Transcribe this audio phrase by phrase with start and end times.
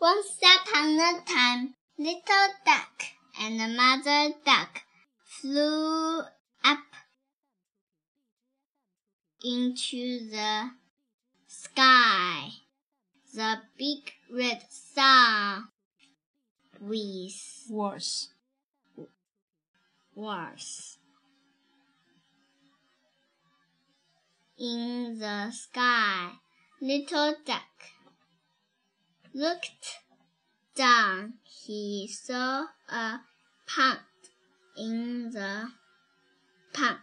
[0.00, 3.02] Once upon a time, little duck
[3.40, 4.82] and mother duck
[5.24, 6.20] flew
[6.62, 6.84] up
[9.44, 10.70] into the
[11.48, 12.48] sky.
[13.34, 15.66] The big red sun
[16.80, 18.28] with was
[20.14, 20.98] was
[24.56, 26.30] in the sky.
[26.80, 27.97] Little duck
[29.38, 30.00] looked
[30.74, 31.34] down.
[31.44, 33.20] He saw a
[33.66, 34.00] pond
[34.76, 35.68] in the
[36.72, 36.98] pond.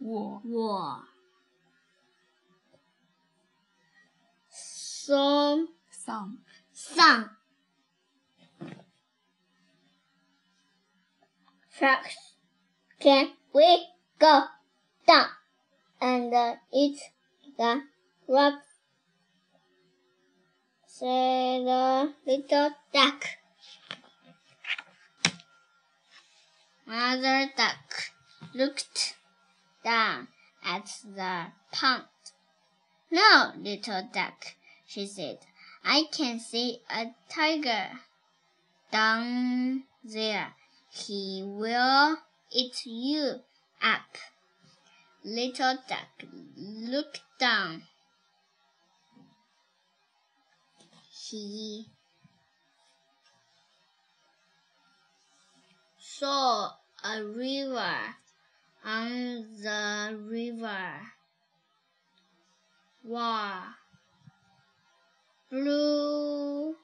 [0.00, 1.04] 我我
[4.48, 6.38] saw some
[6.72, 7.30] some
[11.70, 12.36] sharks.
[13.00, 14.44] Can we go
[15.06, 15.28] down
[16.00, 17.00] and eat
[17.58, 17.82] the
[18.28, 18.66] rocks?
[20.86, 23.24] said the little duck.
[26.86, 28.12] Mother duck
[28.54, 29.16] looked
[29.84, 30.28] down
[30.64, 32.04] at the pond.
[33.10, 34.54] No, little duck,
[34.86, 35.38] she said.
[35.84, 37.90] I can see a tiger
[38.90, 40.54] down there.
[40.90, 42.16] He will
[42.50, 43.40] eat you
[43.82, 44.16] up.
[45.24, 46.24] Little duck
[46.56, 47.82] looked down.
[51.10, 51.86] He
[55.98, 56.72] saw
[57.04, 58.14] a river.
[58.84, 61.00] On the river
[63.04, 63.62] were
[65.50, 66.76] blue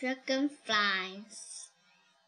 [0.00, 1.68] dragonflies.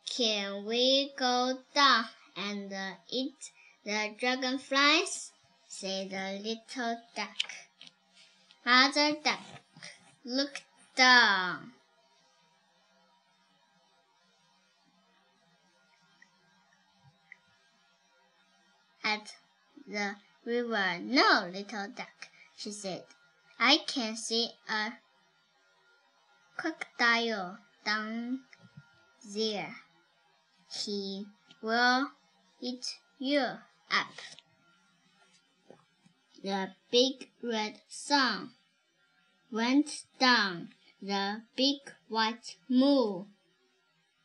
[0.04, 2.04] Can we go down
[2.36, 2.72] and
[3.10, 3.50] eat
[3.84, 5.33] the dragonflies?
[5.66, 7.36] said the little duck.
[8.64, 9.41] Mother duck
[10.24, 10.62] look
[10.94, 11.72] down.
[19.02, 19.34] At
[19.89, 20.14] the
[20.45, 20.98] river.
[21.01, 23.05] No, little duck, she said.
[23.58, 24.92] I can see a
[26.56, 28.40] crocodile down
[29.35, 29.74] there.
[30.70, 31.27] He
[31.61, 32.08] will
[32.61, 33.45] eat you
[33.92, 34.07] up.
[36.42, 38.53] The big red sun
[39.51, 40.70] went down.
[41.01, 43.27] The big white moon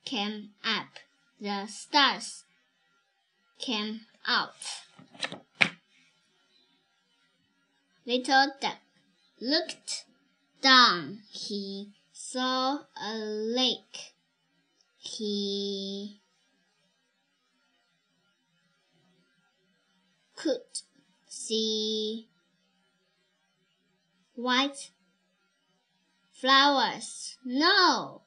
[0.05, 0.87] came up.
[1.39, 2.43] The stars
[3.59, 4.55] came out.
[8.05, 8.77] Little duck
[9.41, 10.05] looked
[10.61, 11.19] down.
[11.29, 14.13] He saw a lake.
[14.97, 16.21] He
[20.37, 20.61] could
[21.27, 22.29] see
[24.35, 24.91] white
[26.31, 27.37] flowers.
[27.43, 28.21] No!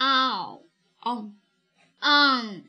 [0.00, 0.60] Ow!
[1.02, 1.34] on
[2.00, 2.64] on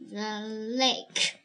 [0.00, 0.40] the
[0.76, 1.38] lake.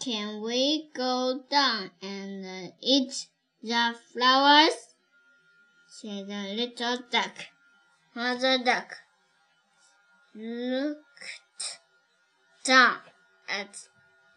[0.00, 3.26] Can we go down and eat
[3.62, 4.94] the flowers?
[5.88, 7.55] said the little duck.
[8.16, 8.96] Mother duck
[10.34, 11.80] looked
[12.64, 12.96] down
[13.46, 13.88] at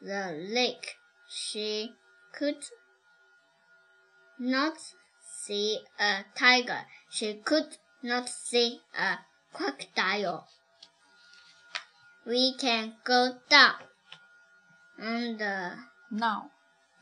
[0.01, 0.97] the lake.
[1.29, 1.93] She
[2.33, 2.65] could
[4.37, 4.73] not
[5.21, 6.81] see a tiger.
[7.09, 9.19] She could not see a
[9.53, 10.45] crocodile.
[12.27, 13.75] We can go down.
[14.97, 15.75] And uh,
[16.11, 16.51] now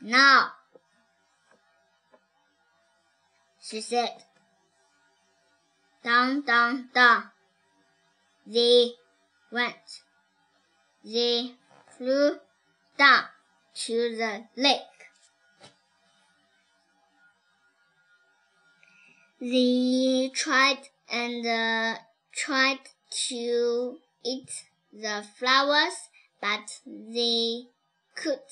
[0.00, 0.52] now,
[3.60, 4.22] she said,
[6.08, 7.24] down, down, down.
[8.46, 8.92] They
[9.52, 10.00] went.
[11.04, 11.52] They
[11.98, 12.38] flew
[12.96, 13.24] down
[13.74, 14.80] to the lake.
[19.38, 21.98] They tried and uh,
[22.32, 22.80] tried
[23.28, 26.08] to eat the flowers,
[26.40, 27.64] but they
[28.14, 28.48] could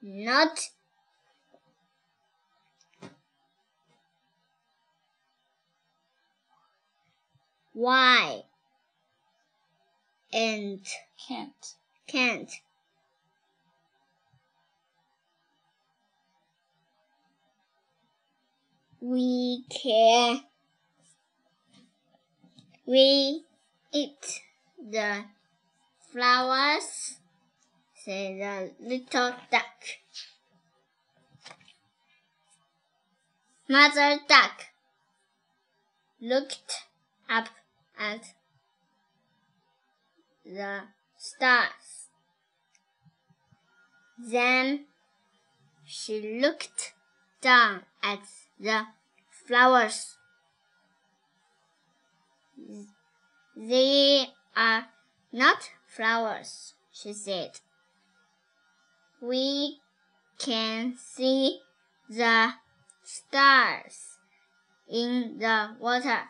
[0.00, 0.70] not.
[7.72, 8.42] Why?
[10.32, 10.80] And
[11.26, 11.74] can't
[12.06, 12.50] can't.
[19.00, 20.42] We can
[22.90, 23.44] we
[23.92, 24.40] eat
[24.76, 25.24] the
[26.12, 27.18] flowers,
[27.94, 29.84] said the little duck.
[33.68, 34.66] Mother duck
[36.20, 36.82] looked
[37.28, 37.48] up
[38.00, 38.32] at
[40.44, 40.80] the
[41.18, 42.08] stars.
[44.18, 44.86] Then
[45.84, 46.94] she looked
[47.42, 48.20] down at
[48.58, 48.86] the
[49.46, 50.16] flowers.
[53.56, 54.26] They
[54.56, 54.86] are
[55.32, 57.60] not flowers, she said.
[59.20, 59.78] We
[60.38, 61.60] can see
[62.08, 62.54] the
[63.04, 64.18] stars
[64.88, 66.20] in the water